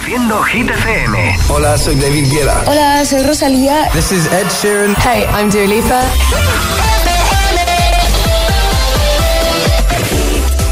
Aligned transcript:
Hit 0.00 0.70
FM. 0.70 1.38
Hola, 1.48 1.76
soy 1.76 1.94
David 1.96 2.30
Guetta. 2.30 2.64
Hola, 2.66 3.04
soy 3.04 3.22
Rosalía. 3.24 3.90
This 3.92 4.10
is 4.10 4.26
Ed 4.26 4.46
Sheeran. 4.48 4.94
Hey, 4.96 5.26
I'm 5.34 5.50
Dua 5.50 5.66
Lipa. 5.66 6.02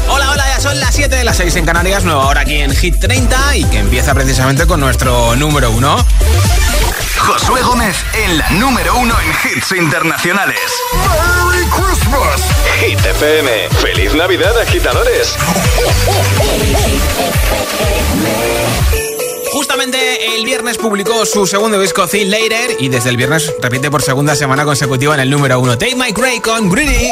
Hola, 0.09 0.31
hola, 0.31 0.43
ya 0.47 0.59
son 0.59 0.79
las 0.79 0.95
7 0.95 1.15
de 1.15 1.23
las 1.23 1.37
6 1.37 1.55
en 1.57 1.65
Canarias, 1.65 2.03
nueva 2.03 2.25
hora 2.25 2.41
aquí 2.41 2.55
en 2.55 2.75
Hit 2.75 2.99
30 2.99 3.57
y 3.57 3.65
que 3.65 3.77
empieza 3.77 4.13
precisamente 4.15 4.65
con 4.65 4.79
nuestro 4.79 5.35
número 5.35 5.69
uno. 5.71 6.03
Josué 7.19 7.61
Gómez 7.61 8.03
en 8.25 8.37
la 8.39 8.49
número 8.51 8.97
uno 8.97 9.13
en 9.19 9.55
hits 9.55 9.71
internacionales. 9.71 10.59
¡Merry 10.93 11.65
Christmas! 11.69 12.41
Hit 12.79 12.99
FM. 13.05 13.69
¡Feliz 13.81 14.15
Navidad, 14.15 14.59
agitadores! 14.59 15.37
Justamente 19.51 20.35
el 20.35 20.45
viernes 20.45 20.77
publicó 20.77 21.25
su 21.25 21.45
segundo 21.45 21.79
disco, 21.79 22.07
Thin 22.07 22.31
Later, 22.31 22.77
y 22.79 22.89
desde 22.89 23.09
el 23.09 23.17
viernes 23.17 23.53
repite 23.61 23.91
por 23.91 24.01
segunda 24.01 24.35
semana 24.35 24.63
consecutiva 24.63 25.13
en 25.15 25.19
el 25.19 25.29
número 25.29 25.59
uno. 25.59 25.77
Take 25.77 25.95
My 25.95 26.11
Gray 26.11 26.39
con 26.39 26.69
Greedy. 26.69 27.11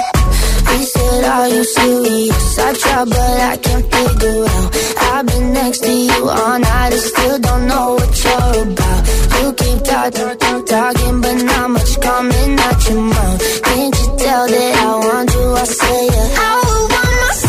He 0.71 0.85
said, 0.85 1.23
Are 1.25 1.49
you 1.49 1.63
serious? 1.63 2.59
I 2.59 2.73
try, 2.73 3.03
but 3.05 3.17
I 3.17 3.57
can't 3.57 3.85
figure 3.93 4.45
out. 4.45 4.75
I've 5.13 5.25
been 5.25 5.53
next 5.53 5.79
to 5.83 5.91
you 5.91 6.29
all 6.29 6.59
night 6.59 6.93
and 6.93 7.01
still 7.01 7.39
don't 7.39 7.67
know 7.67 7.95
what 7.95 8.23
you're 8.23 8.63
about. 8.63 9.01
You 9.41 9.53
keep 9.53 9.83
talking, 9.83 10.65
talking, 10.65 11.21
but 11.21 11.43
not 11.43 11.69
much 11.71 11.99
coming 11.99 12.59
out 12.59 12.89
your 12.89 13.01
mouth. 13.01 13.61
Can't 13.63 13.95
you 13.99 14.17
tell 14.17 14.47
that 14.47 14.75
I 14.77 14.95
want 15.07 15.33
you? 15.33 15.53
I 15.55 15.63
say, 15.65 16.05
yeah. 16.05 16.35
I 16.37 16.61
want 16.63 16.91
myself 16.91 17.48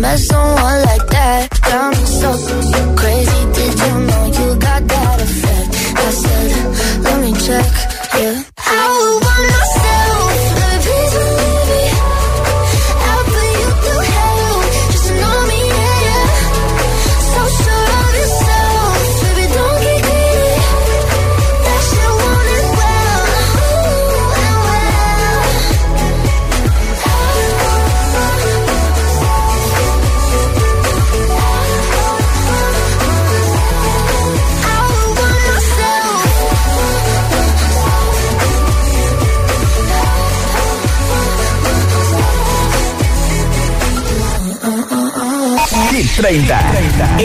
met 0.00 0.18
someone 0.18 0.75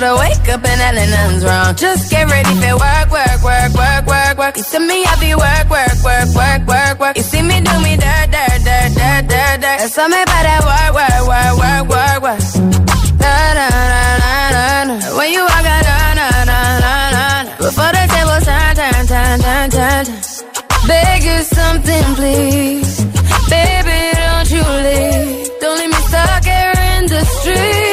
But 0.00 0.16
I 0.16 0.32
wake 0.32 0.48
up 0.48 0.64
and 0.64 0.80
hell 0.80 0.96
nothing's 0.96 1.44
wrong. 1.44 1.76
Just 1.76 2.10
get 2.10 2.24
ready 2.24 2.54
for 2.56 2.72
work, 2.72 3.12
work, 3.12 3.40
work, 3.44 3.72
work, 3.76 4.06
work, 4.08 4.38
work. 4.38 4.56
You 4.56 4.62
see 4.62 4.78
me, 4.80 5.04
I 5.04 5.12
be 5.20 5.36
work, 5.36 5.68
work, 5.68 5.92
work, 6.00 6.28
work, 6.32 6.62
work, 6.64 6.96
work. 6.98 7.16
You 7.18 7.22
see 7.22 7.42
me 7.42 7.60
do 7.60 7.74
me 7.84 8.00
dirt, 8.00 8.32
dirt, 8.32 8.64
dirt, 8.64 8.96
dirt, 8.96 9.22
dirt, 9.28 9.56
dirt. 9.60 9.76
There's 9.84 9.92
something 9.92 10.24
about 10.24 10.44
that 10.48 10.64
work, 10.64 10.92
work, 10.96 11.20
work, 11.28 11.52
work, 11.60 11.84
work, 11.92 12.18
work. 12.32 12.40
Da, 13.20 13.34
da, 13.60 13.66
da, 13.68 13.92
da, 14.24 14.32
da, 14.56 14.64
da. 14.88 15.18
When 15.20 15.28
you 15.36 15.44
walk 15.44 15.68
out, 15.68 15.84
da, 15.84 15.96
da, 16.16 16.28
da, 16.48 16.60
da, 16.80 16.96
da, 17.12 17.44
da. 17.44 17.56
Before 17.60 17.92
the 17.92 18.04
table 18.08 18.40
turn, 18.40 18.72
turn, 18.80 19.04
turn, 19.04 19.36
turn, 19.44 19.68
turn, 19.68 20.04
turn. 20.08 20.16
Beg 20.88 21.20
you 21.28 21.38
something, 21.44 22.06
please. 22.16 23.04
Baby, 23.52 24.00
don't 24.16 24.48
you 24.48 24.64
leave. 24.64 25.60
Don't 25.60 25.76
leave 25.76 25.92
me 25.92 26.00
stuck 26.08 26.44
here 26.48 26.72
in 26.88 27.04
the 27.04 27.20
streets. 27.36 27.89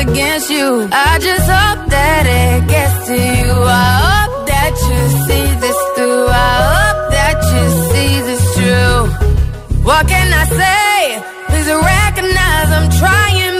Against 0.00 0.50
you? 0.50 0.88
I 0.90 1.18
just 1.20 1.46
hope 1.56 1.82
that 1.96 2.24
it 2.26 2.68
gets 2.68 3.06
to 3.08 3.14
you. 3.14 3.52
I 3.52 3.90
hope 4.04 4.46
that 4.52 4.72
you 4.88 5.00
see 5.26 5.46
this 5.64 5.78
through. 5.94 6.26
I 6.28 6.52
hope 6.72 7.00
that 7.16 7.38
you 7.52 7.64
see 7.90 8.12
this 8.28 8.44
true. 8.56 8.98
What 9.88 10.02
can 10.08 10.28
I 10.42 10.44
say? 10.60 10.96
Please 11.48 11.68
recognize 11.68 12.68
I'm 12.76 12.88
trying, 13.02 13.59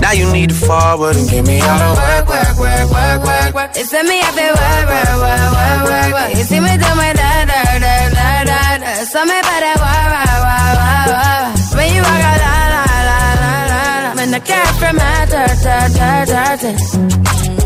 Now 0.00 0.12
you 0.12 0.30
need 0.32 0.50
to 0.50 0.54
forward 0.54 1.16
and 1.16 1.28
give 1.28 1.46
me 1.46 1.60
all 1.60 1.78
the 1.78 1.90
work, 2.00 2.26
work, 2.28 2.56
work, 2.58 2.86
work, 2.90 3.20
work, 3.24 3.54
work. 3.54 3.70
It's 3.74 3.92
me 3.92 4.20
up 4.20 4.34
there, 4.34 4.54
work, 4.54 4.86
work, 4.92 5.14
work, 5.24 5.50
work, 5.58 5.80
work, 5.90 6.12
work. 6.14 6.30
You 6.38 6.44
see 6.44 6.60
me 6.60 6.72
do 6.78 6.90
my 7.00 7.12
da 7.12 7.30
da 7.50 7.60
da 7.84 7.94
da 8.16 8.44
da 8.50 8.78
da. 8.78 8.90
So 9.12 9.20
me 9.24 9.38
better 9.48 9.74
work, 9.84 10.06
work, 10.14 10.32
work, 10.46 10.76
work, 10.78 11.06
work. 11.12 11.76
When 11.76 11.88
you 11.94 12.02
walk 12.02 12.22
out, 12.30 12.40
la 12.46 12.56
la 12.74 12.82
la 13.08 13.20
la 13.42 13.52
la 13.72 13.82
la. 14.04 14.10
When 14.18 14.30
the 14.30 14.40
cat 14.40 14.70
from 14.80 14.96
my 14.96 15.26
dirt, 15.32 15.56
dirt, 15.66 15.90
dirt, 15.98 16.58
dirt, 16.62 17.57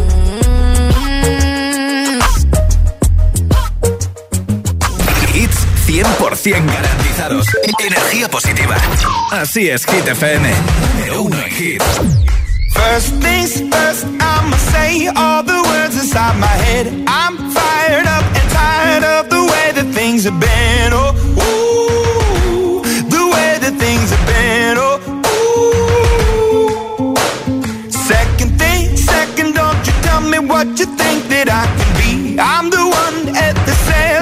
100% 6.00 6.66
garantizados. 6.72 7.46
Energía 7.78 8.28
positiva. 8.28 8.76
Así 9.30 9.68
es, 9.68 9.84
Hit 9.84 10.08
FM. 10.08 10.48
Número 10.94 11.22
uno 11.22 11.36
en 11.38 11.52
hits. 11.52 12.00
First 12.72 13.20
things 13.20 13.60
first, 13.70 14.04
I'ma 14.04 14.56
say 14.72 15.08
all 15.14 15.42
the 15.44 15.62
words 15.68 15.94
inside 15.96 16.38
my 16.38 16.46
head. 16.46 16.86
I'm 17.06 17.36
fired 17.52 18.06
up 18.06 18.24
and 18.24 18.50
tired 18.50 19.04
of 19.04 19.28
the 19.28 19.42
way 19.44 19.72
that 19.74 19.92
things 19.94 20.24
have 20.24 20.40
been. 20.40 20.92
Oh, 20.92 21.12
ooh, 21.38 22.82
the 23.10 23.26
way 23.34 23.58
that 23.60 23.74
things 23.78 24.10
have 24.10 24.26
been. 24.26 24.78
Oh, 24.78 24.98
ooh. 27.06 27.90
Second 27.90 28.58
thing, 28.58 28.96
second, 28.96 29.54
don't 29.54 29.86
you 29.86 29.92
tell 30.02 30.22
me 30.22 30.38
what 30.38 30.66
you 30.78 30.86
think 30.96 31.28
that 31.28 31.48
I 31.50 31.66
can 31.76 31.92
be. 32.00 32.38
I'm 32.40 32.70
the 32.70 32.86
one 33.04 33.36
at 33.36 33.54
the 33.66 33.74
sail, 33.86 34.21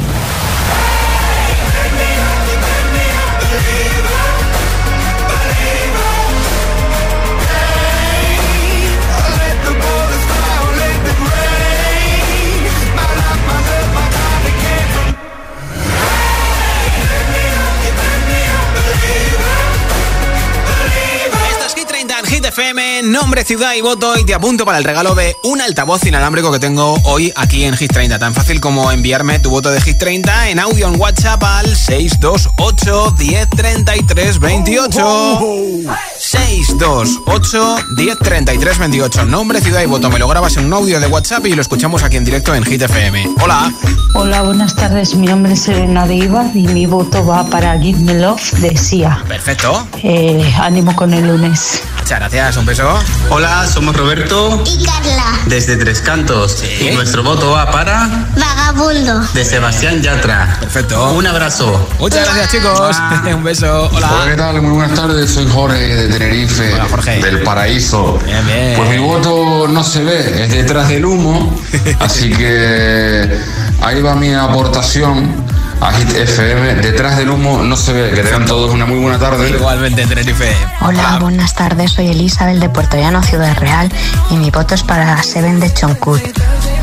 FM, 22.51 23.03
nombre, 23.03 23.45
ciudad 23.45 23.73
y 23.75 23.81
voto 23.81 24.17
y 24.17 24.25
te 24.25 24.33
apunto 24.33 24.65
para 24.65 24.77
el 24.77 24.83
regalo 24.83 25.15
de 25.15 25.33
un 25.43 25.61
altavoz 25.61 26.05
inalámbrico 26.05 26.51
que 26.51 26.59
tengo 26.59 26.97
hoy 27.05 27.31
aquí 27.37 27.63
en 27.63 27.77
Hit 27.77 27.93
30. 27.93 28.19
Tan 28.19 28.33
fácil 28.33 28.59
como 28.59 28.91
enviarme 28.91 29.39
tu 29.39 29.49
voto 29.49 29.71
de 29.71 29.79
Hit 29.79 29.97
30 29.97 30.49
en 30.49 30.59
audio 30.59 30.89
en 30.89 30.99
WhatsApp 30.99 31.41
al 31.41 31.73
628 31.73 33.15
1033 33.17 34.39
28. 34.39 35.79
628 36.17 37.75
1033 37.95 38.79
28. 38.79 39.25
Nombre, 39.25 39.61
ciudad 39.61 39.81
y 39.81 39.85
voto. 39.85 40.09
Me 40.09 40.19
lo 40.19 40.27
grabas 40.27 40.57
en 40.57 40.65
un 40.65 40.73
audio 40.73 40.99
de 40.99 41.07
WhatsApp 41.07 41.45
y 41.45 41.55
lo 41.55 41.61
escuchamos 41.61 42.03
aquí 42.03 42.17
en 42.17 42.25
directo 42.25 42.53
en 42.53 42.65
Hit 42.65 42.81
FM. 42.81 43.29
Hola. 43.41 43.71
Hola, 44.13 44.41
buenas 44.41 44.75
tardes. 44.75 45.15
Mi 45.15 45.27
nombre 45.27 45.53
es 45.53 45.69
Elena 45.69 46.05
de 46.05 46.15
Ibar 46.15 46.47
y 46.53 46.67
mi 46.67 46.85
voto 46.85 47.25
va 47.25 47.45
para 47.45 47.79
Give 47.79 47.99
Me 47.99 48.15
Love 48.15 48.51
de 48.59 48.75
Sia. 48.75 49.23
Perfecto. 49.25 49.87
Eh, 50.03 50.53
ánimo 50.59 50.93
con 50.97 51.13
el 51.13 51.27
lunes. 51.27 51.81
Muchas 51.97 52.19
gracias, 52.19 52.40
un 52.49 52.65
beso. 52.65 52.91
Hola, 53.29 53.67
somos 53.67 53.95
Roberto 53.95 54.63
y 54.65 54.83
Carla. 54.83 55.23
desde 55.45 55.77
Tres 55.77 56.01
Cantos. 56.01 56.63
Y 56.81 56.89
nuestro 56.89 57.21
voto 57.23 57.51
va 57.51 57.69
para 57.71 58.25
Vagabundo. 58.35 59.21
de 59.33 59.45
Sebastián 59.45 60.01
Yatra. 60.01 60.57
Perfecto. 60.59 61.11
Un 61.11 61.27
abrazo. 61.27 61.87
Muchas 61.99 62.25
gracias, 62.25 62.51
chicos. 62.51 62.97
Un 63.35 63.43
beso. 63.43 63.89
Hola, 63.93 64.11
Hola. 64.11 64.31
¿qué 64.31 64.35
tal? 64.37 64.61
Muy 64.63 64.71
buenas 64.71 64.95
tardes, 64.99 65.29
soy 65.31 65.47
Jorge 65.53 65.77
de 65.95 66.07
Tenerife, 66.17 66.73
Hola, 66.73 66.87
Jorge. 66.89 67.21
del 67.21 67.43
Paraíso. 67.43 68.19
Bien, 68.25 68.45
bien. 68.47 68.73
Pues 68.75 68.89
mi 68.89 68.97
voto 68.97 69.67
no 69.67 69.83
se 69.83 70.03
ve, 70.03 70.43
es 70.45 70.51
detrás 70.51 70.89
del 70.89 71.05
humo, 71.05 71.55
así 71.99 72.31
que 72.31 73.39
ahí 73.81 74.01
va 74.01 74.15
mi 74.15 74.33
aportación 74.33 75.45
a 75.81 75.91
Hit 75.93 76.09
FM. 76.15 76.75
Detrás 76.75 77.17
del 77.17 77.29
humo 77.29 77.63
no 77.63 77.75
se 77.75 77.91
ve, 77.91 78.11
que 78.11 78.21
tengan 78.21 78.45
todos 78.45 78.71
una 78.71 78.85
muy 78.85 78.99
buena 78.99 79.17
tarde. 79.17 79.49
Igualmente, 79.49 80.05
Tenerife. 80.05 80.55
Hola, 80.81 81.17
buenas 81.19 81.55
tardes. 81.55 81.91
Soy 81.91 82.07
Elizabeth 82.07 82.57
de 82.57 82.69
Puerto 82.69 82.97
Llano, 82.97 83.23
Ciudad 83.23 83.57
Real, 83.57 83.91
y 84.29 84.35
mi 84.35 84.51
voto 84.51 84.75
es 84.75 84.83
para 84.83 85.21
Seven 85.23 85.59
de 85.59 85.73
Choncut. 85.73 86.21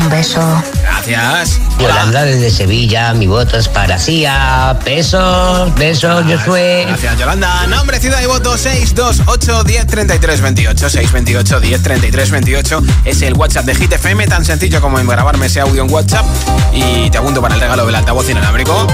Un 0.00 0.11
beso. 0.11 0.40
Gracias. 0.83 1.61
Yolanda 1.78 2.25
desde 2.25 2.50
Sevilla, 2.50 3.14
mi 3.14 3.26
voto 3.26 3.57
es 3.57 3.69
para 3.69 3.99
Cia. 3.99 4.76
Besos, 4.85 5.75
besos, 5.76 6.25
Josué. 6.25 6.85
Gracias, 6.88 7.19
Yolanda. 7.19 7.67
Nombre, 7.69 8.00
ciudad 8.00 8.21
y 8.21 8.26
voto 8.26 8.59
628 8.59 9.64
10 9.64 9.87
33 9.87 10.40
28. 10.40 10.90
628 10.90 11.61
10 11.61 11.83
33 11.83 12.31
28 12.31 12.83
es 13.05 13.23
el 13.23 13.35
WhatsApp 13.35 13.64
de 13.64 13.75
Hit 13.76 13.93
FM, 13.93 14.26
tan 14.26 14.45
sencillo 14.45 14.81
como 14.81 14.99
en 14.99 15.07
grabarme 15.07 15.47
ese 15.47 15.61
audio 15.61 15.85
en 15.85 15.93
WhatsApp. 15.93 16.26
Y 16.73 17.11
te 17.11 17.19
apunto 17.19 17.40
para 17.40 17.55
el 17.55 17.61
regalo 17.61 17.87
del 17.87 17.95
altavoz 17.95 18.28
inalámbrico. 18.28 18.88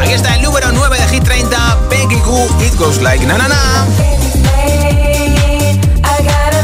Aquí 0.00 0.12
está 0.12 0.34
el 0.34 0.42
número 0.42 0.70
9 0.72 0.98
de 0.98 1.08
Hit 1.08 1.24
30, 1.24 1.78
Peggy 1.88 2.16
It 2.60 2.76
Goes 2.78 3.00
Like 3.00 3.24
Na 3.26 3.38
Na 3.38 3.48
Na. 3.48 3.86
I 6.04 6.22
got 6.22 6.56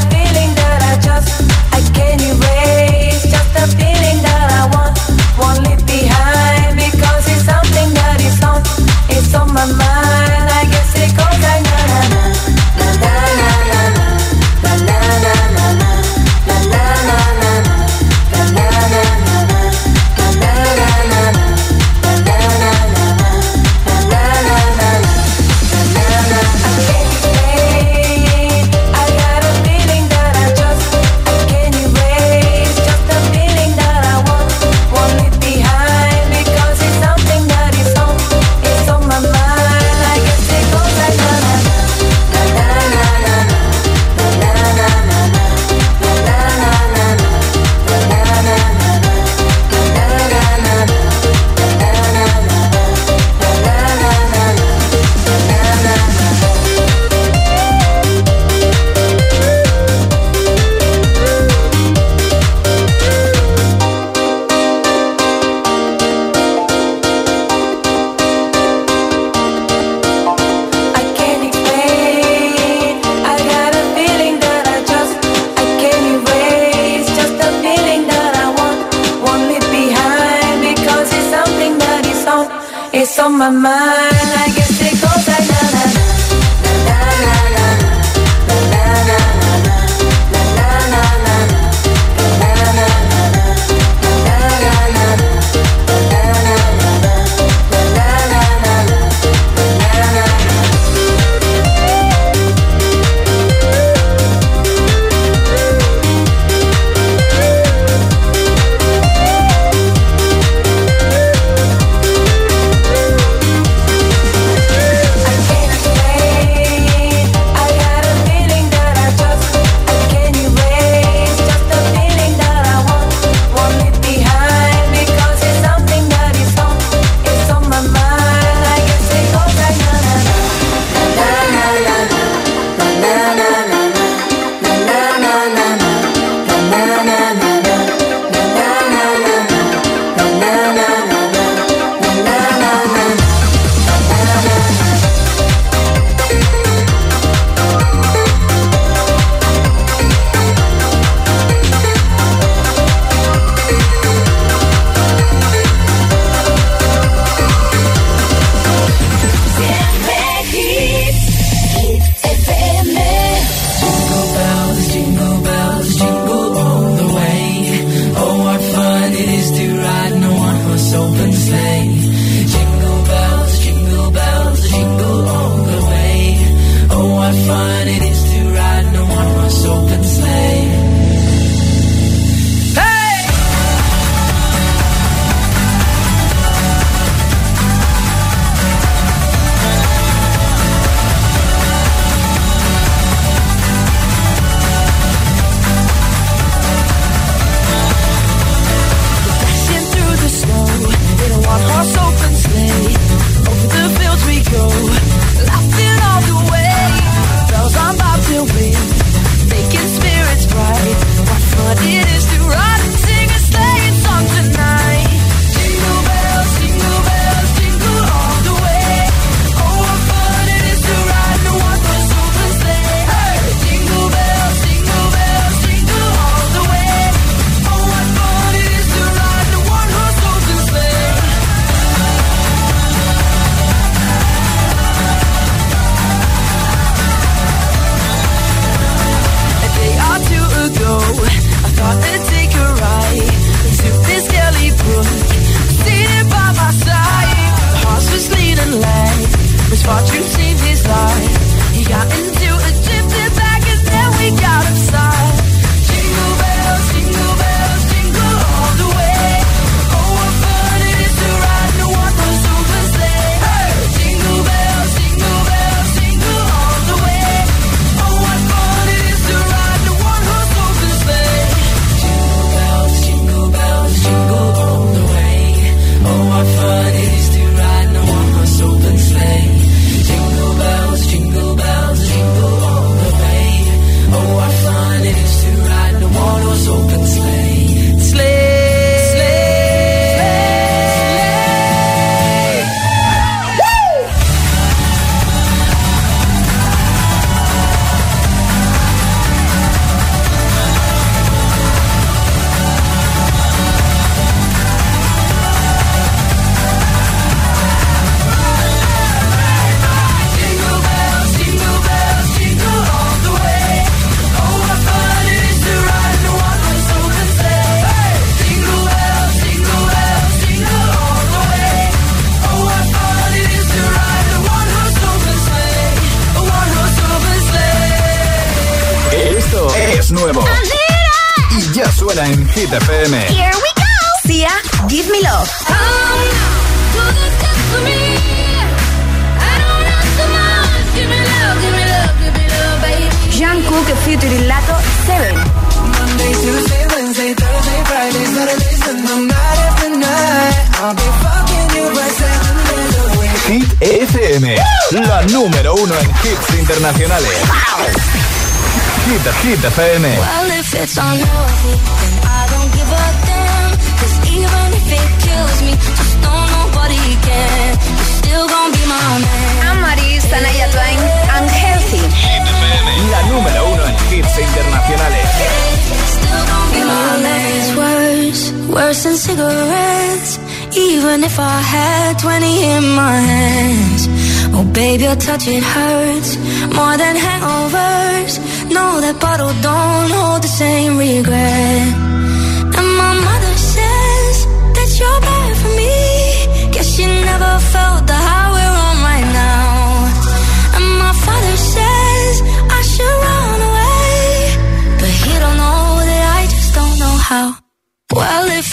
than 378.93 379.17
cigarettes. 379.17 380.39
Even 380.77 381.25
if 381.25 381.39
I 381.39 381.61
had 381.61 382.19
20 382.19 382.65
in 382.75 382.85
my 382.95 383.17
hands. 383.17 384.07
Oh, 384.55 384.65
baby, 384.73 385.05
your 385.05 385.17
touch, 385.17 385.49
it 385.49 385.63
hurts 385.63 386.37
more 386.77 386.97
than 386.99 387.17
hangovers. 387.17 388.35
No, 388.71 389.01
that 389.01 389.19
bottle 389.19 389.55
don't 389.63 390.11
hold 390.11 390.43
the 390.43 390.49
same 390.49 390.99
regret. 390.99 392.12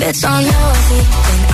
It's 0.02 0.24
unhealthy, 0.24 1.49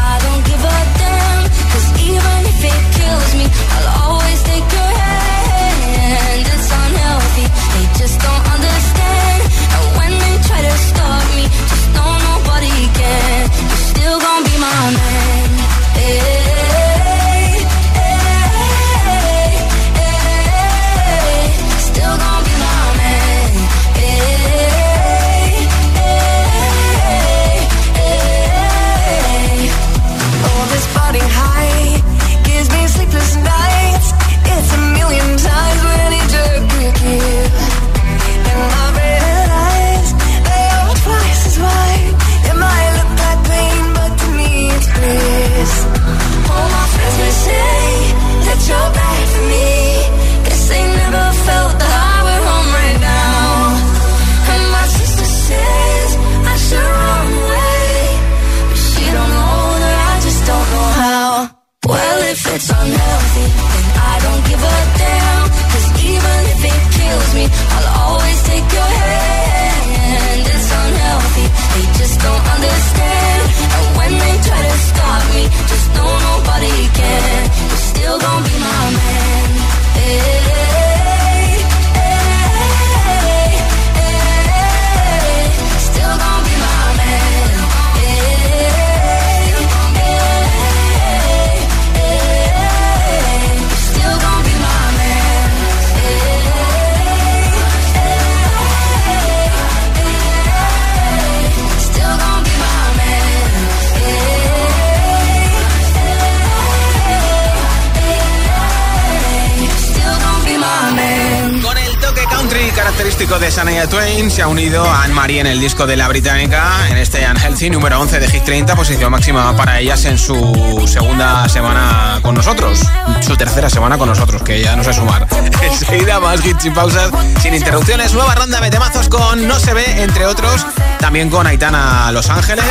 Shania 113.65 113.88
Twain 113.89 114.30
se 114.30 114.43
ha 114.43 114.47
unido 114.47 114.86
a 114.86 115.06
Anne-Marie 115.06 115.39
en 115.39 115.47
el 115.47 115.60
disco 115.60 115.88
de 115.88 115.97
la 115.97 116.08
británica 116.08 116.88
en 116.88 116.97
este 116.97 117.25
Unhealthy 117.28 117.71
número 117.71 117.99
11 117.99 118.19
de 118.19 118.28
Hit 118.28 118.43
30, 118.43 118.75
posición 118.75 119.12
máxima 119.12 119.58
para 119.58 119.80
ellas 119.80 120.06
en 120.06 120.19
su 120.19 120.86
segunda 120.88 121.49
semana 121.49 122.19
con 122.21 122.36
nosotros, 122.36 122.84
su 123.21 123.36
tercera 123.36 123.67
semana 123.67 123.97
con 123.97 124.08
nosotros, 124.08 124.43
que 124.43 124.62
ya 124.62 124.75
no 124.75 124.84
sé 124.84 124.93
sumar. 124.93 125.25
Enseguida 125.63 126.19
más 126.19 126.45
hits 126.45 126.62
sin 126.62 126.75
pausas, 126.75 127.10
sin 127.41 127.56
interrupciones, 127.56 128.13
nueva 128.13 128.36
ronda 128.36 128.62
de 128.62 128.69
temazos 128.69 129.10
con 129.10 129.47
No 129.47 129.60
se 129.60 129.73
ve, 129.73 130.04
entre 130.04 130.28
otros, 130.28 130.63
también 130.99 131.29
con 131.29 131.47
Aitana 131.47 132.12
Los 132.12 132.29
Ángeles, 132.29 132.65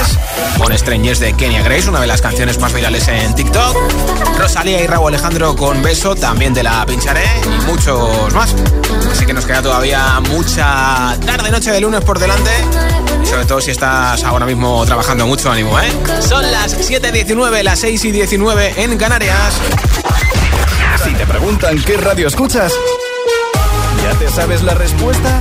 con 0.58 0.76
Strangers 0.76 1.20
de 1.20 1.34
Kenya 1.34 1.62
Grace, 1.62 1.88
una 1.88 2.00
de 2.00 2.06
las 2.06 2.20
canciones 2.20 2.58
más 2.58 2.72
virales 2.72 3.06
en 3.08 3.34
TikTok, 3.34 3.76
Rosalía 4.38 4.82
y 4.82 4.86
Raúl 4.86 5.08
Alejandro 5.08 5.54
con 5.56 5.82
Beso, 5.82 6.14
también 6.14 6.54
de 6.54 6.62
la 6.62 6.84
pincharé 6.86 7.24
y 7.44 7.66
muchos 7.66 8.32
más. 8.34 8.54
Así 9.10 9.26
que 9.26 9.32
nos 9.32 9.46
queda 9.46 9.62
todavía 9.62 10.20
mucha 10.28 11.16
tarde, 11.24 11.50
noche 11.50 11.70
de 11.70 11.80
lunes 11.80 12.00
por 12.02 12.18
delante. 12.18 12.50
Sobre 13.24 13.46
todo 13.46 13.60
si 13.60 13.70
estás 13.70 14.22
ahora 14.22 14.46
mismo 14.46 14.84
trabajando 14.84 15.26
mucho, 15.26 15.50
ánimo, 15.50 15.78
¿eh? 15.80 15.90
Son 16.20 16.42
las 16.50 16.76
7.19, 16.90 17.62
las 17.62 17.78
6 17.80 18.04
y 18.04 18.12
19 18.12 18.74
en 18.76 18.98
Canarias. 18.98 19.54
Si 21.04 21.12
te 21.14 21.26
preguntan 21.26 21.82
qué 21.82 21.96
radio 21.96 22.28
escuchas, 22.28 22.72
¿ya 24.02 24.18
te 24.18 24.28
sabes 24.30 24.62
la 24.62 24.74
respuesta? 24.74 25.40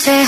noche. 0.00 0.26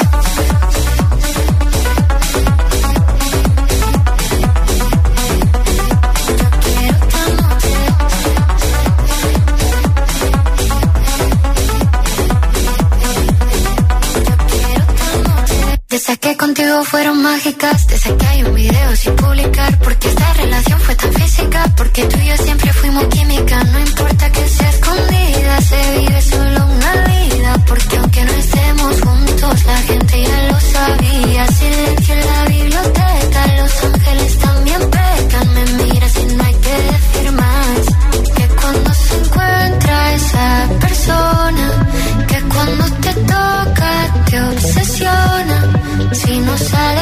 Desde 15.89 16.17
que 16.19 16.37
contigo 16.37 16.85
fueron 16.85 17.23
mágicas, 17.23 17.87
desde 17.87 18.17
que 18.17 18.32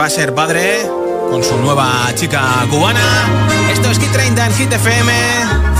Va 0.00 0.06
a 0.06 0.10
ser 0.10 0.34
padre 0.34 0.80
con 1.30 1.44
su 1.44 1.58
nueva 1.58 2.10
chica 2.14 2.42
cubana. 2.70 3.02
Esto 3.70 3.90
es 3.90 3.98
Hit 3.98 4.10
30 4.10 4.46
en 4.46 4.52
Hit 4.54 4.72
FM, 4.72 5.12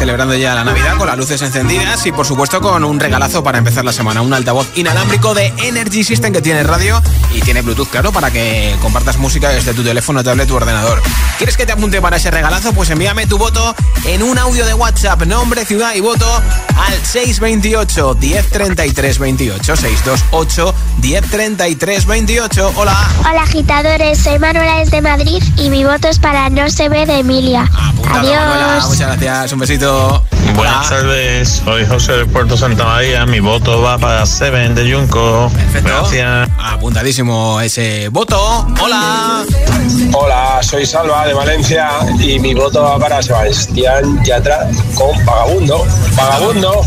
celebrando 0.00 0.34
ya 0.34 0.54
la 0.54 0.64
Navidad 0.64 0.96
con 0.96 1.06
las 1.08 1.18
luces 1.18 1.42
encendidas 1.42 2.06
y 2.06 2.12
por 2.12 2.24
supuesto 2.24 2.62
con 2.62 2.84
un 2.84 2.98
regalazo 2.98 3.44
para 3.44 3.58
empezar 3.58 3.84
la 3.84 3.92
semana, 3.92 4.22
un 4.22 4.32
altavoz 4.32 4.66
inalámbrico 4.74 5.34
de 5.34 5.52
Energy 5.58 6.04
System 6.04 6.32
que 6.32 6.40
tiene 6.40 6.62
radio 6.62 7.02
y 7.34 7.42
tiene 7.42 7.60
Bluetooth, 7.60 7.90
claro, 7.90 8.10
para 8.10 8.30
que 8.30 8.74
compartas 8.80 9.18
música 9.18 9.50
desde 9.50 9.74
tu 9.74 9.84
teléfono, 9.84 10.24
tablet 10.24 10.50
o 10.50 10.54
ordenador. 10.54 11.02
¿Quieres 11.36 11.58
que 11.58 11.66
te 11.66 11.72
apunte 11.72 12.00
para 12.00 12.16
ese 12.16 12.30
regalazo? 12.30 12.72
Pues 12.72 12.88
envíame 12.88 13.26
tu 13.26 13.36
voto 13.36 13.76
en 14.06 14.22
un 14.22 14.38
audio 14.38 14.64
de 14.64 14.72
WhatsApp, 14.72 15.22
nombre, 15.26 15.66
ciudad 15.66 15.92
y 15.94 16.00
voto 16.00 16.26
al 16.78 16.94
628 17.04 18.16
1033 18.18 19.18
28 19.18 19.76
628 19.76 20.74
1033 21.02 22.06
28. 22.06 22.72
Hola. 22.74 23.10
Hola 23.20 23.42
agitadores, 23.42 24.18
soy 24.18 24.38
Manuela 24.38 24.78
desde 24.78 25.02
Madrid 25.02 25.42
y 25.58 25.68
mi 25.68 25.84
voto 25.84 26.08
es 26.08 26.18
para 26.18 26.48
No 26.48 26.70
se 26.70 26.88
ve 26.88 27.04
de 27.04 27.18
Emilia. 27.18 27.70
Adiós. 28.12 28.88
Muchas 28.88 29.20
gracias, 29.20 29.52
un 29.52 29.58
besito. 29.58 30.22
Buenas 30.60 30.90
tardes, 30.90 31.62
soy 31.64 31.86
José 31.86 32.12
de 32.12 32.26
Puerto 32.26 32.54
Santa 32.54 32.84
María. 32.84 33.24
Mi 33.24 33.40
voto 33.40 33.80
va 33.80 33.96
para 33.96 34.26
Seven 34.26 34.74
de 34.74 34.92
Junco. 34.92 35.50
Gracias. 35.82 36.50
Apuntadísimo 36.58 37.58
ese 37.62 38.10
voto. 38.10 38.66
Hola. 38.78 39.42
Hola, 40.12 40.58
soy 40.62 40.84
Salva 40.84 41.26
de 41.26 41.32
Valencia 41.32 41.88
y 42.18 42.38
mi 42.38 42.52
voto 42.52 42.82
va 42.82 42.98
para 42.98 43.22
Sebastián 43.22 44.22
Yatra 44.22 44.68
con 44.94 45.24
Vagabundo. 45.24 45.86
Vagabundo. 46.14 46.84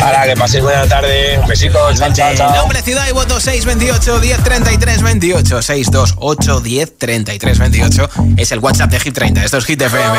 Para 0.00 0.24
que 0.24 0.34
paséis 0.34 0.64
buena 0.64 0.86
tarde. 0.86 1.38
Un 1.42 1.46
besito. 1.46 1.78
Chao, 1.94 2.10
chao, 2.10 2.34
chao. 2.34 2.56
Nombre, 2.56 2.80
ciudad 2.80 3.06
y 3.06 3.12
voto 3.12 3.38
628 3.38 4.18
1033 4.18 5.02
28 5.02 5.62
628 5.62 6.60
1033 6.60 7.58
28 7.58 8.10
es 8.38 8.50
el 8.50 8.60
WhatsApp 8.60 8.90
de 8.90 9.00
Hit 9.00 9.14
30. 9.14 9.44
Esto 9.44 9.58
es 9.58 9.66
Hit 9.66 9.82
FM. 9.82 10.18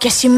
for 0.00 0.06
you, 0.06 0.37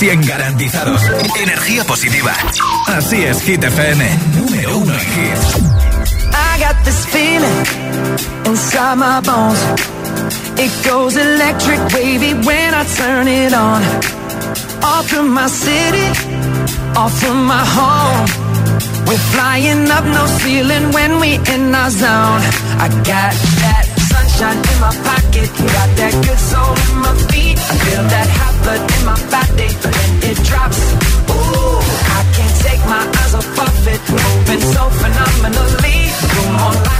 100% 0.00 0.26
garantizados. 0.26 1.02
Energía 1.38 1.84
positiva. 1.84 2.32
Así 2.86 3.22
es, 3.22 3.42
Hit 3.42 3.62
FM. 3.62 4.18
Número 4.34 4.78
uno 4.78 4.94
en 4.94 5.00
hits. 5.00 5.56
I 6.32 6.58
got 6.58 6.82
this 6.84 7.06
feeling 7.06 7.66
inside 8.46 8.96
my 8.96 9.20
bones. 9.20 9.60
It 10.56 10.72
goes 10.88 11.16
electric 11.16 11.80
wavy 11.92 12.32
when 12.32 12.72
I 12.72 12.84
turn 12.96 13.28
it 13.28 13.52
on. 13.52 13.82
Off 14.82 15.06
from 15.08 15.34
my 15.34 15.48
city, 15.48 16.08
off 16.96 17.12
from 17.20 17.44
my 17.44 17.62
home. 17.62 18.24
We're 19.06 19.18
flying 19.34 19.90
up 19.90 20.04
no 20.04 20.26
ceiling 20.38 20.92
when 20.92 21.20
we 21.20 21.34
in 21.52 21.74
our 21.74 21.90
zone. 21.90 22.40
I 22.80 22.88
got 23.04 23.34
that 23.60 23.84
sunshine 24.08 24.56
in 24.56 24.80
my 24.80 24.94
pocket, 25.04 25.48
got 25.76 25.90
that 26.00 26.14
good 26.24 26.38
soul 26.38 26.72
in 26.88 26.96
my 27.04 27.14
feet. 27.28 27.58
I 27.58 27.74
feel 27.84 28.02
that 28.08 28.28
hot 28.38 28.54
blood 28.62 28.82
in 28.96 29.04
my 29.04 29.19
it 30.30 30.38
drops. 30.44 30.80
Ooh, 31.30 31.80
I 32.16 32.22
can't 32.36 32.56
take 32.66 32.82
my 32.86 33.02
eyes 33.18 33.34
off 33.34 33.58
of 33.66 33.88
it, 33.94 34.00
moving 34.10 34.62
so 34.74 34.82
phenomenally. 35.00 35.98
You're 36.34 36.52
more 36.58 36.74
like 36.88 36.99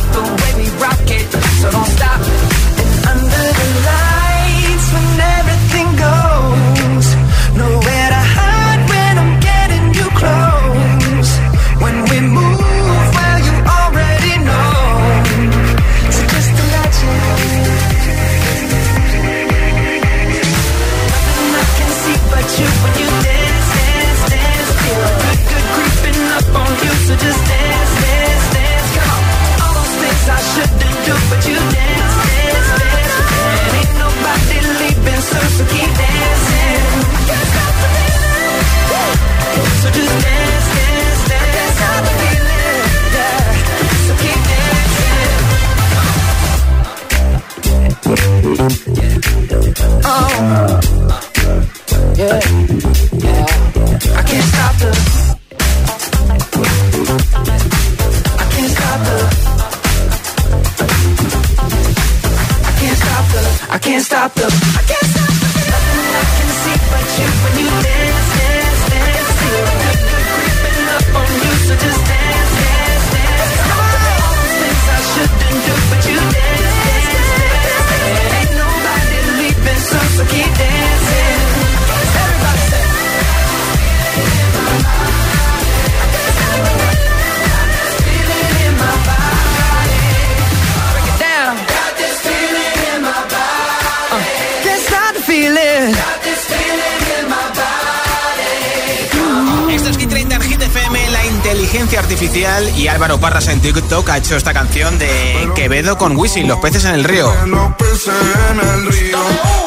TikTok 103.72 104.08
ha 104.08 104.16
hecho 104.16 104.36
esta 104.36 104.52
canción 104.52 104.98
de 104.98 105.48
Quevedo 105.54 105.96
con 105.96 106.16
Wisin, 106.16 106.48
Los 106.48 106.58
peces 106.58 106.84
en 106.86 106.94
el 106.94 107.04
río. 107.04 107.32
Los 107.46 107.72
peces 107.74 108.12
en 108.50 108.60
el 108.60 108.86
río, 108.86 109.18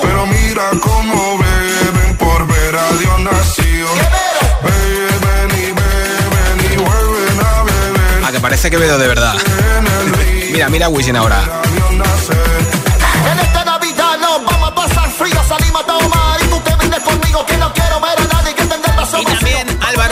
pero 0.02 0.26
mira 0.26 0.70
cómo 0.82 1.38
beben 1.38 2.18
por 2.18 2.48
ver 2.48 2.76
a 2.76 2.92
Dios 2.98 3.20
nacido. 3.22 3.88
Beben 4.64 5.58
y 5.58 5.66
beben 5.72 6.74
y 6.74 6.76
vuelven 6.76 7.46
a 7.46 7.64
beber. 7.64 8.26
A 8.26 8.32
que 8.32 8.40
parece 8.40 8.70
Quevedo 8.70 8.98
de 8.98 9.08
verdad. 9.08 9.36
Mira, 10.52 10.70
mira 10.70 10.88
a 10.88 10.90
Wisin 10.90 11.16
ahora. 11.16 11.63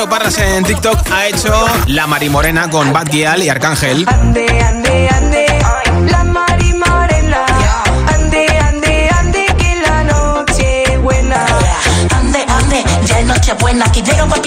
Parras 0.10 0.38
en 0.40 0.64
TikTok 0.64 1.12
ha 1.12 1.28
hecho 1.28 1.54
La 1.88 2.08
Marimorena 2.08 2.70
con 2.70 2.92
Bad 2.92 3.08
Gyal 3.10 3.44
y 3.44 3.50
Arcángel. 3.50 4.06
Ande, 4.08 4.46
ande, 4.62 5.10
ande, 5.10 5.46
la 6.10 6.24
mari 6.24 6.74
morena. 6.74 7.46
Ande, 8.08 8.48
ande, 8.60 9.10
ande, 9.10 9.46
que 9.58 9.82
la 9.82 10.04
noche 10.04 10.94
es 10.94 11.02
buena. 11.02 11.46
Ande, 12.16 12.46
ande, 12.48 12.84
ya 13.06 13.20
es 13.20 13.26
noche 13.26 13.54
buena 13.60 13.92
Que 13.92 14.02
llego 14.02 14.28
pa' 14.28 14.42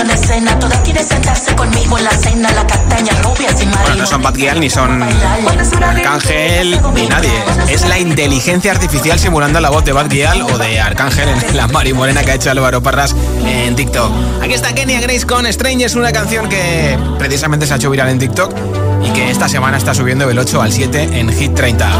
en 0.00 0.10
escena 0.10 0.58
Todas 0.58 0.78
quieren 0.78 1.06
sentarse 1.06 1.54
conmigo 1.54 1.98
en 1.98 2.04
la 2.04 2.10
cena 2.10 2.52
La 2.52 2.66
castaña 2.66 3.12
rubia 3.22 3.56
sin 3.56 3.70
Bueno, 3.70 3.94
no 3.96 4.06
son 4.06 4.22
Bad 4.22 4.34
Gyal 4.34 4.60
ni 4.60 4.70
son 4.70 5.02
Arcángel 5.02 6.80
ni 6.94 7.06
nadie. 7.06 7.30
Es 7.68 7.86
la 7.88 7.98
inteligencia 7.98 8.72
artificial 8.72 9.18
simulando 9.18 9.60
la 9.60 9.70
voz 9.70 9.84
de 9.84 9.92
Bad 9.92 10.08
Gyal 10.08 10.42
o 10.42 10.58
de 10.58 10.80
Arcángel 10.80 11.28
en 11.28 11.56
la 11.56 11.68
Marimorena 11.68 12.22
que 12.24 12.32
ha 12.32 12.34
hecho 12.34 12.50
Álvaro 12.50 12.82
Parras 12.82 13.14
en 13.44 13.74
TikTok. 13.76 14.12
Aquí 14.42 14.54
está 14.54 14.74
Kenya 14.74 15.00
Grace 15.00 15.26
con 15.26 15.50
Strangers, 15.50 15.94
una 15.94 16.12
canción 16.12 16.48
que 16.48 16.98
precisamente 17.18 17.66
se 17.66 17.74
ha 17.74 17.76
hecho 17.76 17.90
viral 17.90 18.08
en 18.08 18.18
TikTok 18.18 18.54
y 19.02 19.10
que 19.10 19.30
esta 19.30 19.48
semana 19.48 19.76
está 19.76 19.94
subiendo 19.94 20.26
del 20.26 20.38
8 20.38 20.62
al 20.62 20.72
7 20.72 21.08
en 21.18 21.32
Hit 21.32 21.54
30. 21.54 21.90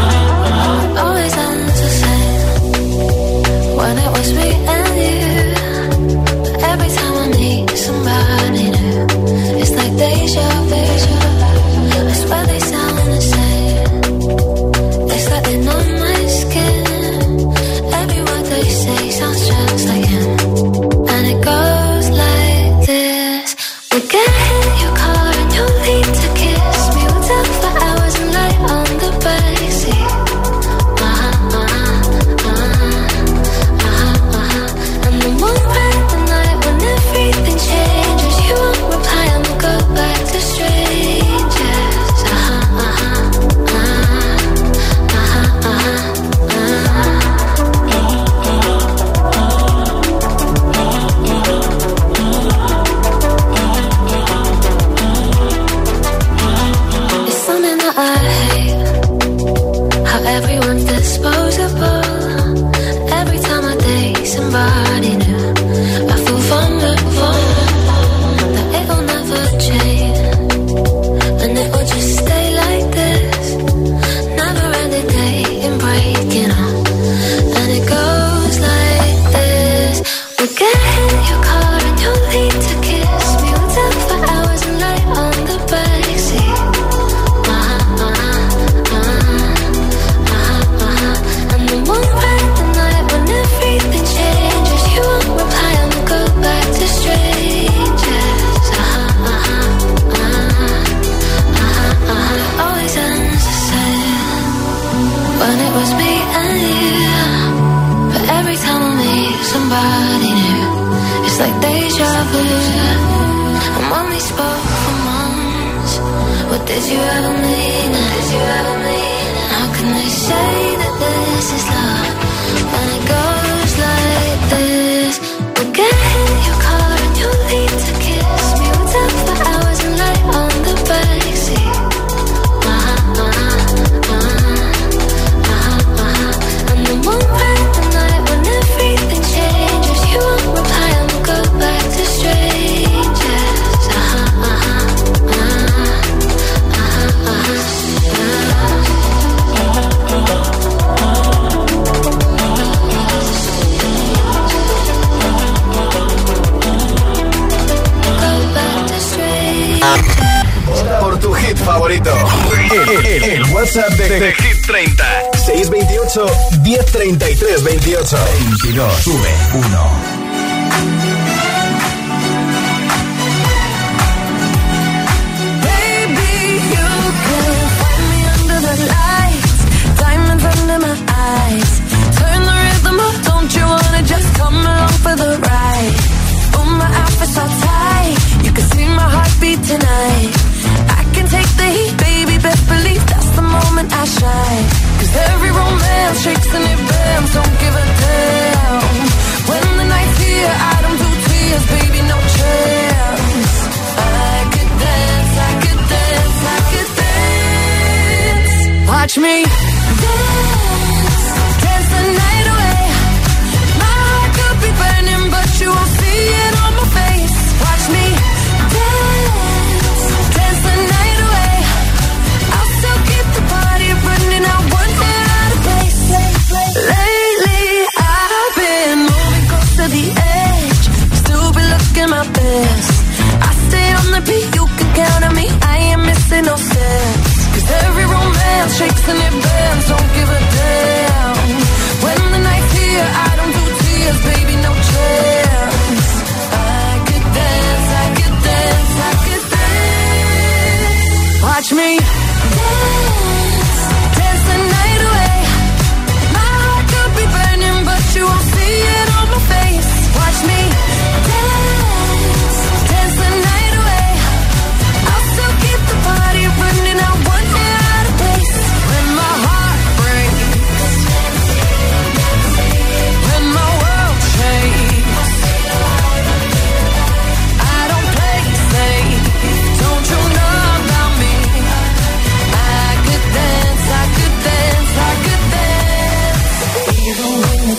Me 209.25 209.64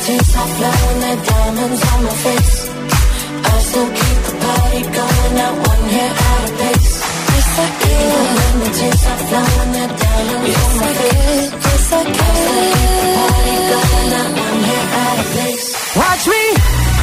Tears 0.07 0.37
are 0.37 0.47
flowing 0.47 1.01
like 1.01 1.27
diamonds 1.27 1.83
on 1.91 2.05
my 2.05 2.15
face. 2.27 2.71
I 3.43 3.59
still 3.59 3.91
keep 3.99 4.19
the 4.27 4.35
party 4.39 4.83
going, 4.97 5.35
not 5.35 5.55
one 5.67 5.85
hair 5.95 6.13
out 6.27 6.45
of 6.47 6.53
place. 6.59 6.93
Yes, 7.35 7.59
I 7.59 7.69
can. 7.83 8.25
Let 8.39 8.53
me 8.61 8.69
taste 8.79 9.03
soft 9.03 9.25
flowing 9.29 9.73
like 9.75 9.95
diamonds 9.99 10.47
yes, 10.47 10.63
on 10.63 10.79
my 10.79 10.87
I 10.87 10.95
face. 10.95 11.51
Can. 11.51 11.61
Yes, 11.67 11.93
I 11.93 12.05
can. 12.05 12.23
I 12.23 12.35
still 12.39 12.63
keep 12.77 12.93
the 13.03 13.09
party 13.19 13.55
going, 13.73 14.09
not 14.15 14.31
one 14.47 14.61
hair 14.69 14.87
out 15.03 15.19
of 15.19 15.27
place. 15.35 15.67
Watch 15.97 16.25
me. 16.31 16.96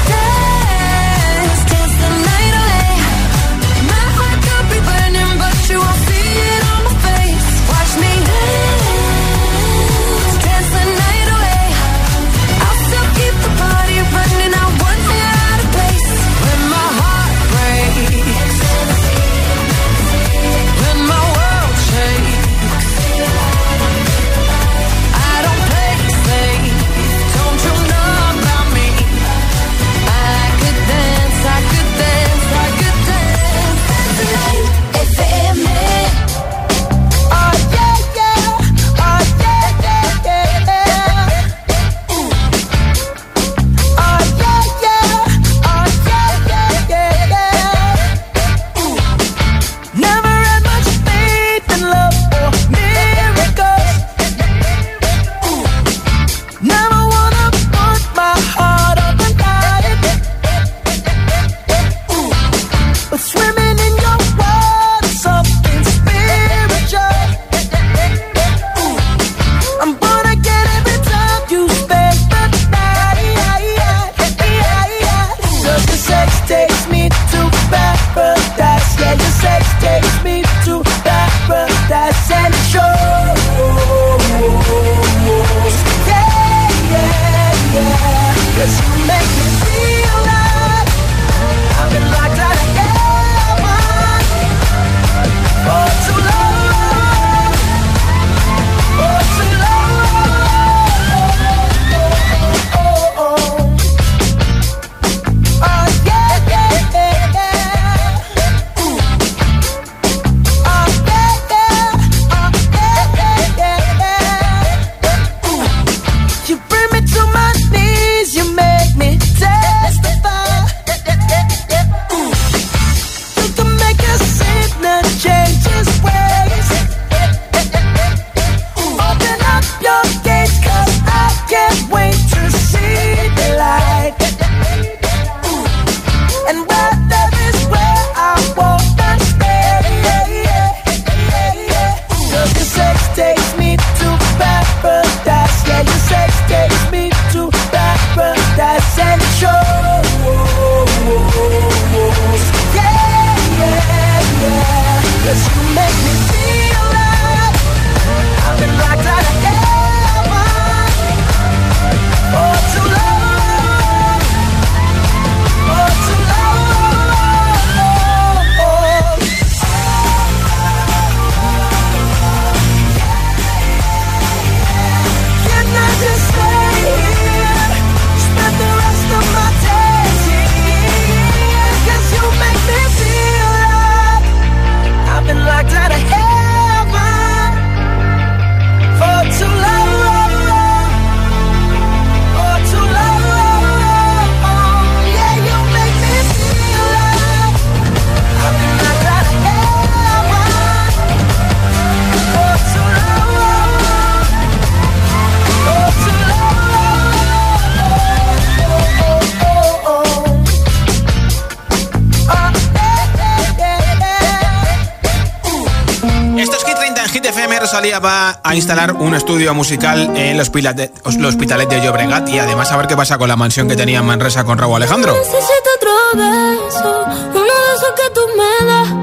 Rosalía 217.74 217.98
va 217.98 218.40
a 218.44 218.56
instalar 218.56 218.92
un 218.92 219.16
estudio 219.16 219.52
musical 219.56 220.16
en 220.16 220.38
los, 220.38 220.50
hospitalet 220.50 221.68
de 221.68 221.82
Llobregat 221.82 222.30
y 222.30 222.38
además 222.38 222.72
a 222.72 222.78
ver 222.78 222.86
qué 222.86 222.96
pasa 222.96 223.18
con 223.18 223.28
la 223.28 223.36
mansión 223.36 223.68
que 223.68 223.76
tenía 223.76 223.98
en 223.98 224.06
Manresa 224.06 224.44
con 224.44 224.60
Raúl 224.60 224.76
Alejandro. 224.76 225.16
Necesito 225.16 225.70
otro 225.78 225.92
beso, 226.14 227.06
uno 227.32 227.42
de 227.42 227.76
esos 227.76 227.94
que 227.96 228.14
tú 228.14 228.22
me 228.38 228.68
das. 228.68 229.03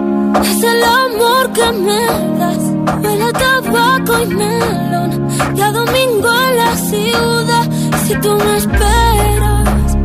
es 0.39 0.63
el 0.63 0.83
amor 0.83 1.51
que 1.53 1.71
me 1.71 2.05
das. 2.39 2.63
Huele 3.03 3.23
a 3.23 3.33
tabaco 3.33 4.19
y 4.21 4.25
melón. 4.27 5.27
Y 5.55 5.61
a 5.61 5.71
domingo 5.71 6.29
en 6.47 6.57
la 6.57 6.75
ciudad. 6.77 7.65
Si 8.05 8.15
tú 8.15 8.35
me 8.35 8.57
esperas, 8.57 9.97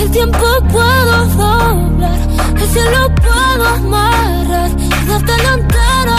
el 0.00 0.10
tiempo 0.10 0.46
puedo 0.70 1.26
doblar. 1.36 2.18
El 2.56 2.68
cielo 2.68 3.14
puedo 3.26 3.66
amarrar. 3.68 4.70
Y 4.78 5.06
darte 5.08 5.42
la 5.44 5.54
entera. 5.54 6.18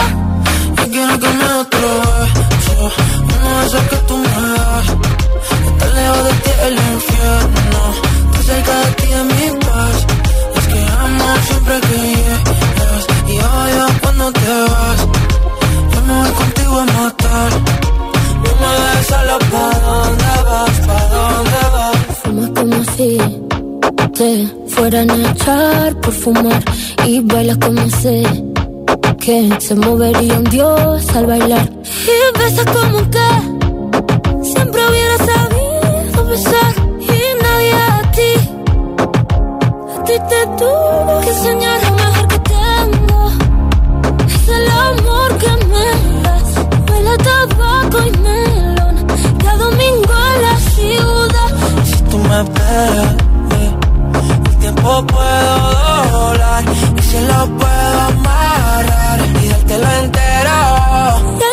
Yo 0.77 0.83
quiero 0.91 1.19
que 1.19 1.27
me 1.27 1.43
beso, 1.73 2.91
uno 3.23 3.59
de 3.59 3.65
esos 3.67 3.83
que 3.89 3.95
tú 4.07 4.17
me 4.17 4.27
das. 4.27 4.87
Estar 5.67 5.93
lejos 5.93 6.23
de 6.25 6.33
ti 6.43 6.51
el 6.67 6.73
infierno, 6.93 7.81
estar 8.25 8.43
cerca 8.43 8.79
de 8.79 8.91
ti 8.91 9.07
es 9.13 9.25
mi 9.25 9.59
paz. 9.59 10.12
Es 11.03 11.09
que 11.09 11.23
amo 11.23 11.35
siempre 11.47 11.81
que 11.81 11.97
llegas 11.97 13.05
y 13.27 13.37
odio 13.37 13.85
cuando 14.01 14.31
te 14.31 14.47
vas. 14.47 15.07
Yo 15.93 16.01
me 16.01 16.13
voy 16.21 16.31
contigo 16.31 16.79
a 16.79 16.85
matar. 16.85 17.51
No 18.43 18.51
me 18.61 18.69
dejes 18.83 19.07
solo 19.07 19.39
pa' 19.51 19.79
dónde 19.79 20.33
vas, 20.49 20.87
pa' 20.87 21.07
dónde 21.13 21.61
vas. 21.73 22.17
Fumas 22.23 22.49
como 22.49 22.83
si 22.95 23.17
te 24.13 24.47
fueran 24.69 25.11
a 25.11 25.31
echar 25.31 25.95
por 26.01 26.13
fumar. 26.13 26.63
Y 27.05 27.19
bailas 27.19 27.57
como 27.57 27.89
sé 27.89 28.23
que 29.19 29.49
se 29.59 29.75
movería 29.75 30.37
un 30.37 30.43
dios 30.45 31.15
al 31.15 31.25
bailar. 31.25 31.69
Y 32.05 32.39
besas 32.39 32.65
como 32.65 33.09
que 33.09 33.52
a 40.13 40.19
ti 40.19 40.35
te 40.35 40.47
tuvo 40.57 41.21
que 41.21 41.29
enseñar 41.29 41.81
lo 41.83 41.91
mejor 41.91 42.27
que 42.27 42.39
tengo. 42.39 43.31
Es 44.27 44.47
el 44.47 44.67
amor 44.67 45.37
que 45.37 45.51
me 45.71 45.87
das. 46.23 46.49
Huele 46.89 47.09
a 47.09 47.17
tabaco 47.17 47.97
y 48.07 48.11
melón. 48.19 48.95
Cada 49.43 49.57
domingo 49.57 50.13
en 50.33 50.41
la 50.41 50.55
ciudad. 50.75 51.51
Si 51.85 52.03
tú 52.03 52.17
me 52.17 52.41
esperas, 52.41 53.15
eh, 53.57 53.71
el 54.45 54.55
tiempo 54.57 55.05
puedo 55.07 55.55
doblar 56.11 56.63
y 56.97 57.01
si 57.01 57.19
lo 57.19 57.57
puedo 57.57 57.99
amarrar 58.11 59.19
y 59.41 59.47
dártelo 59.47 59.89
entero. 60.03 61.52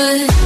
but 0.00 0.39